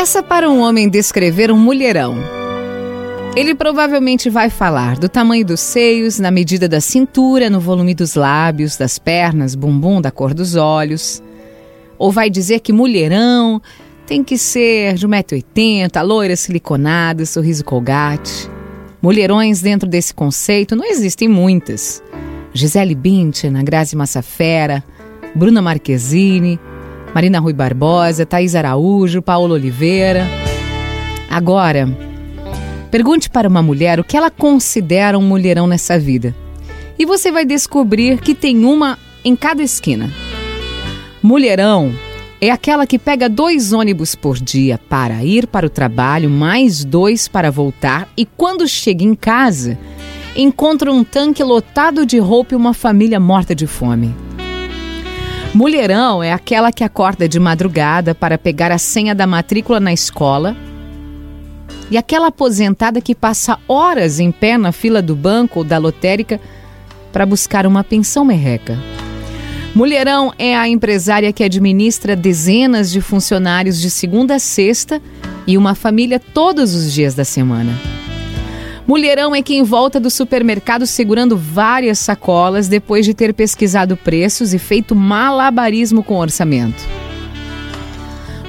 [0.00, 2.16] Peça para um homem descrever um mulherão.
[3.36, 8.14] Ele provavelmente vai falar do tamanho dos seios, na medida da cintura, no volume dos
[8.14, 11.22] lábios, das pernas, bumbum, da cor dos olhos.
[11.98, 13.60] Ou vai dizer que mulherão
[14.06, 18.50] tem que ser de 1,80m, loira siliconada, sorriso colgate.
[19.02, 22.02] Mulherões dentro desse conceito não existem muitas.
[22.54, 24.82] Gisele Bündchen, Grazi Massafera,
[25.34, 26.58] Bruna Marquezine,
[27.14, 30.28] Marina Rui Barbosa, Thaís Araújo, Paulo Oliveira.
[31.28, 31.88] Agora,
[32.90, 36.34] pergunte para uma mulher o que ela considera um mulherão nessa vida.
[36.98, 40.10] E você vai descobrir que tem uma em cada esquina.
[41.22, 41.92] Mulherão
[42.40, 47.28] é aquela que pega dois ônibus por dia para ir para o trabalho, mais dois
[47.28, 49.78] para voltar, e quando chega em casa,
[50.34, 54.14] encontra um tanque lotado de roupa e uma família morta de fome.
[55.52, 60.56] Mulherão é aquela que acorda de madrugada para pegar a senha da matrícula na escola.
[61.90, 66.40] E aquela aposentada que passa horas em pé na fila do banco ou da lotérica
[67.12, 68.78] para buscar uma pensão merreca.
[69.74, 75.02] Mulherão é a empresária que administra dezenas de funcionários de segunda a sexta
[75.48, 77.72] e uma família todos os dias da semana.
[78.90, 84.58] Mulherão é quem volta do supermercado segurando várias sacolas depois de ter pesquisado preços e
[84.58, 86.82] feito malabarismo com orçamento.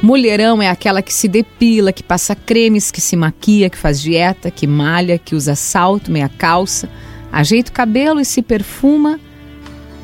[0.01, 4.49] Mulherão é aquela que se depila, que passa cremes, que se maquia, que faz dieta,
[4.49, 6.89] que malha, que usa salto, meia calça,
[7.31, 9.19] ajeita o cabelo e se perfuma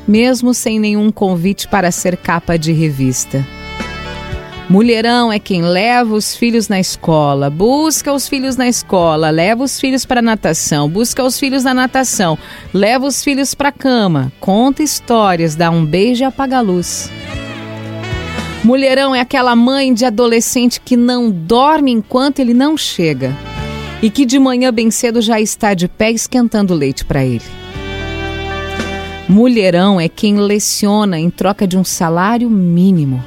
[0.06, 3.44] mesmo sem nenhum convite para ser capa de revista.
[4.68, 9.80] Mulherão é quem leva os filhos na escola, busca os filhos na escola, leva os
[9.80, 12.36] filhos para natação, busca os filhos na natação,
[12.74, 17.10] leva os filhos para cama, conta histórias, dá um beijo e apaga a luz.
[18.62, 23.34] Mulherão é aquela mãe de adolescente que não dorme enquanto ele não chega
[24.02, 27.44] e que de manhã bem cedo já está de pé esquentando leite para ele.
[29.26, 33.24] Mulherão é quem leciona em troca de um salário mínimo.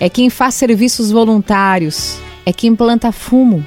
[0.00, 2.18] É quem faz serviços voluntários.
[2.46, 3.64] É quem planta fumo.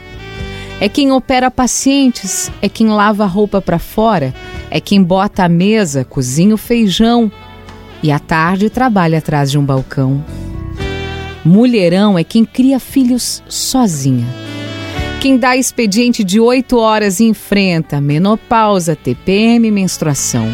[0.79, 2.51] É quem opera pacientes.
[2.61, 4.33] É quem lava roupa para fora.
[4.69, 7.31] É quem bota a mesa, cozinha o feijão.
[8.01, 10.23] E à tarde trabalha atrás de um balcão.
[11.43, 14.27] Mulherão é quem cria filhos sozinha.
[15.19, 20.47] Quem dá expediente de oito horas e enfrenta menopausa, TPM e menstruação.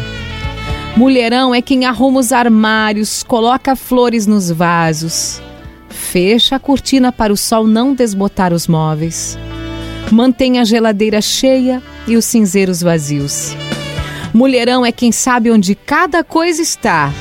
[0.96, 5.40] Mulherão é quem arruma os armários, coloca flores nos vasos,
[5.88, 9.38] fecha a cortina para o sol não desbotar os móveis,
[10.10, 13.56] mantém a geladeira cheia e os cinzeiros vazios.
[14.32, 17.12] Mulherão é quem sabe onde cada coisa está,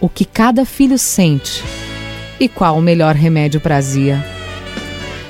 [0.00, 1.62] o que cada filho sente
[2.40, 3.80] e qual o melhor remédio para.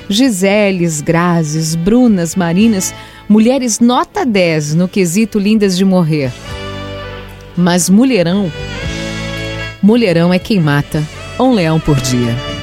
[0.09, 2.93] Giseles, Grazes, Brunas, Marinas,
[3.27, 6.31] mulheres nota 10 no quesito lindas de morrer.
[7.55, 8.51] Mas mulherão,
[9.81, 11.03] mulherão é quem mata
[11.39, 12.58] um leão por dia.